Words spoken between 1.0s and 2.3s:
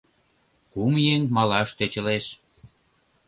еҥ малаш тӧчылеш.